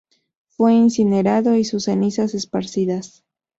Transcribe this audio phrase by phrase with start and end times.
[0.47, 3.23] Fue incinerado y sus cenizas esparcidas.